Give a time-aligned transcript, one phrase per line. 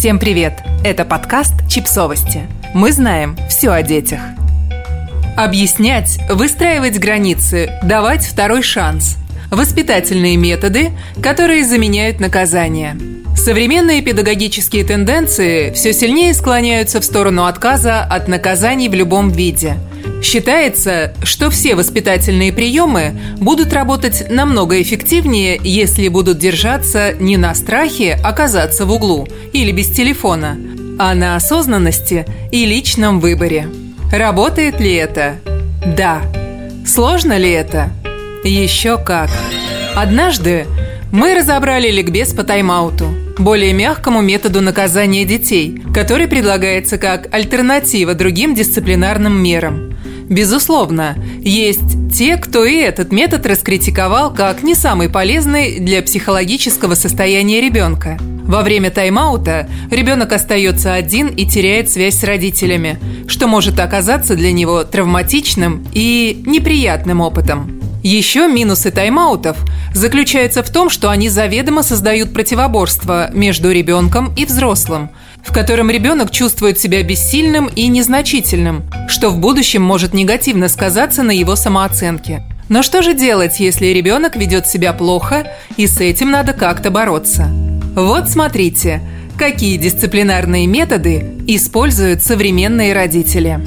[0.00, 0.54] Всем привет!
[0.82, 2.48] Это подкаст «Чипсовости».
[2.72, 4.20] Мы знаем все о детях.
[5.36, 9.18] Объяснять, выстраивать границы, давать второй шанс.
[9.50, 10.92] Воспитательные методы,
[11.22, 12.96] которые заменяют наказание.
[13.36, 19.76] Современные педагогические тенденции все сильнее склоняются в сторону отказа от наказаний в любом виде–
[20.22, 28.18] Считается, что все воспитательные приемы будут работать намного эффективнее, если будут держаться не на страхе
[28.22, 30.58] оказаться в углу или без телефона,
[30.98, 33.68] а на осознанности и личном выборе.
[34.12, 35.36] Работает ли это?
[35.96, 36.20] Да.
[36.86, 37.90] Сложно ли это?
[38.44, 39.30] Еще как.
[39.94, 40.66] Однажды
[41.12, 43.08] мы разобрали ликбез по тайм-ауту,
[43.38, 49.89] более мягкому методу наказания детей, который предлагается как альтернатива другим дисциплинарным мерам.
[50.30, 57.60] Безусловно, есть те, кто и этот метод раскритиковал как не самый полезный для психологического состояния
[57.60, 58.16] ребенка.
[58.44, 64.52] Во время тайм-аута ребенок остается один и теряет связь с родителями, что может оказаться для
[64.52, 67.80] него травматичным и неприятным опытом.
[68.04, 69.56] Еще минусы тайм-аутов
[69.94, 75.10] заключаются в том, что они заведомо создают противоборство между ребенком и взрослым–
[75.44, 81.30] в котором ребенок чувствует себя бессильным и незначительным, что в будущем может негативно сказаться на
[81.30, 82.44] его самооценке.
[82.68, 87.48] Но что же делать, если ребенок ведет себя плохо, и с этим надо как-то бороться?
[87.96, 89.02] Вот смотрите,
[89.36, 93.60] какие дисциплинарные методы используют современные родители.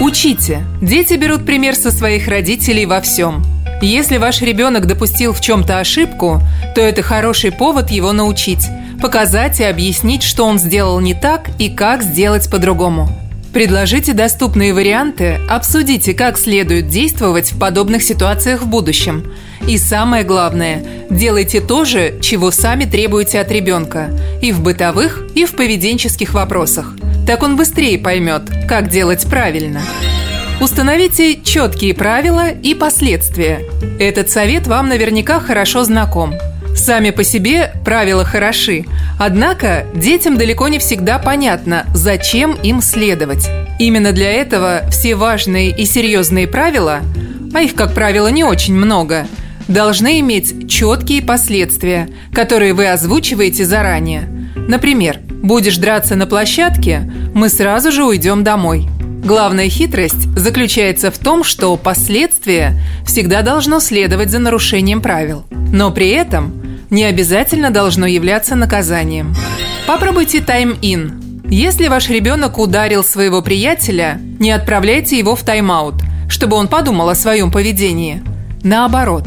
[0.00, 0.64] Учите.
[0.82, 3.53] Дети берут пример со своих родителей во всем.
[3.84, 6.40] Если ваш ребенок допустил в чем-то ошибку,
[6.74, 8.66] то это хороший повод его научить–
[9.02, 13.10] показать и объяснить, что он сделал не так и как сделать по-другому.
[13.52, 19.30] Предложите доступные варианты, обсудите, как следует действовать в подобных ситуациях в будущем.
[19.68, 25.44] И самое главное, делайте то же, чего сами требуете от ребенка, и в бытовых, и
[25.44, 26.94] в поведенческих вопросах.
[27.26, 29.82] Так он быстрее поймет, как делать правильно.
[30.64, 33.60] Установите четкие правила и последствия.
[34.00, 36.32] Этот совет вам наверняка хорошо знаком–
[36.74, 38.84] Сами по себе правила хороши,
[39.18, 43.48] однако детям далеко не всегда понятно, зачем им следовать.
[43.78, 47.00] Именно для этого все важные и серьезные правила,
[47.54, 49.28] а их, как правило, не очень много,
[49.68, 54.28] должны иметь четкие последствия, которые вы озвучиваете заранее.
[54.56, 58.88] Например, будешь драться на площадке, мы сразу же уйдем домой.
[59.24, 65.46] Главная хитрость заключается в том, что последствия всегда должно следовать за нарушением правил.
[65.50, 66.52] Но при этом
[66.90, 69.34] не обязательно должно являться наказанием.
[69.86, 71.42] Попробуйте тайм-ин.
[71.48, 75.94] Если ваш ребенок ударил своего приятеля, не отправляйте его в тайм-аут,
[76.28, 78.22] чтобы он подумал о своем поведении.
[78.62, 79.24] Наоборот,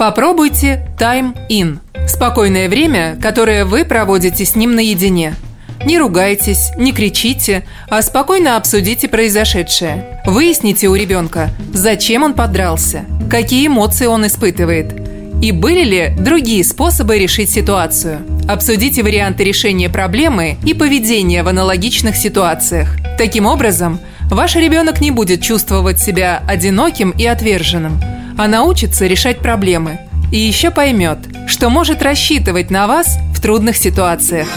[0.00, 1.78] попробуйте тайм-ин–
[2.08, 5.34] спокойное время, которое вы проводите с ним наедине.
[5.84, 10.22] Не ругайтесь, не кричите, а спокойно обсудите произошедшее.
[10.26, 14.94] Выясните у ребенка, зачем он подрался, какие эмоции он испытывает–
[15.40, 18.22] и были ли другие способы решить ситуацию?
[18.48, 22.96] Обсудите варианты решения проблемы и поведения в аналогичных ситуациях.
[23.18, 24.00] Таким образом,
[24.30, 28.02] ваш ребенок не будет чувствовать себя одиноким и отверженным,
[28.36, 30.00] а научится решать проблемы.
[30.32, 34.48] И еще поймет, что может рассчитывать на вас в трудных ситуациях.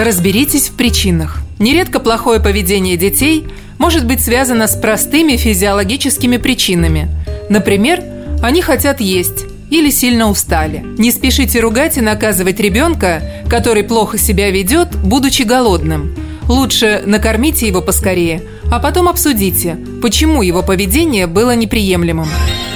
[0.00, 1.42] Разберитесь в причинах.
[1.58, 3.46] Нередко плохое поведение детей
[3.76, 7.10] может быть связано с простыми физиологическими причинами.
[7.50, 8.02] Например,
[8.42, 10.82] они хотят есть, или сильно устали.
[10.96, 16.16] Не спешите ругать и наказывать ребенка, который плохо себя ведет, будучи голодным.
[16.48, 18.40] Лучше накормите его поскорее,
[18.72, 22.28] а потом обсудите, почему его поведение было неприемлемым.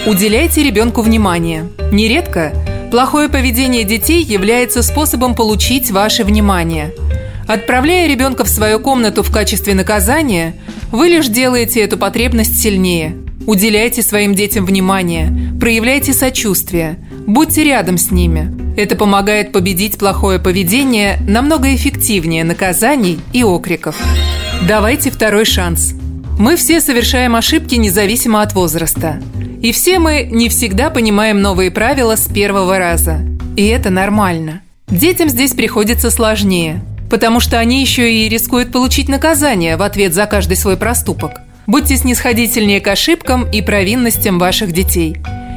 [0.05, 1.71] Уделяйте ребенку внимание.
[1.91, 2.53] Нередко
[2.95, 6.95] плохое поведение детей является способом получить ваше внимание.
[7.49, 10.55] Отправляя ребенка в свою комнату в качестве наказания,
[10.93, 13.17] вы лишь делаете эту потребность сильнее–
[13.47, 18.51] Уделяйте своим детям внимание, проявляйте сочувствие, будьте рядом с ними.
[18.75, 23.97] Это помогает победить плохое поведение намного эффективнее наказаний и окриков.
[24.67, 25.93] Давайте второй шанс.
[26.39, 29.21] Мы все совершаем ошибки независимо от возраста.
[29.65, 33.21] И все мы не всегда понимаем новые правила с первого раза.
[33.57, 34.61] И это нормально.
[34.89, 40.27] Детям здесь приходится сложнее, потому что они еще и рискуют получить наказание в ответ за
[40.27, 45.17] каждый свой проступок– Будьте снисходительнее к ошибкам и провинностям ваших детей.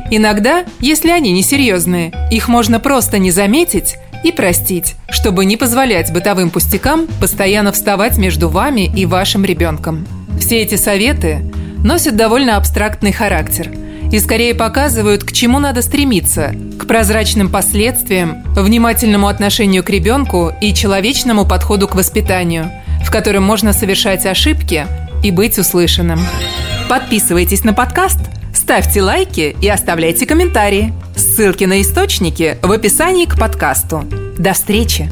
[0.09, 6.49] Иногда, если они несерьезные, их можно просто не заметить и простить, чтобы не позволять бытовым
[6.49, 10.07] пустякам постоянно вставать между вами и вашим ребенком.
[10.39, 11.41] Все эти советы
[11.83, 13.69] носят довольно абстрактный характер
[14.11, 20.73] и скорее показывают, к чему надо стремиться– к прозрачным последствиям, внимательному отношению к ребенку и
[20.73, 22.71] человечному подходу к воспитанию,
[23.05, 24.87] в котором можно совершать ошибки
[25.23, 26.19] и быть услышанным.
[26.87, 28.19] Подписывайтесь на подкаст,
[28.53, 30.93] ставьте лайки и оставляйте комментарии.
[31.15, 34.05] Ссылки на источники в описании к подкасту.
[34.37, 35.09] До встречи!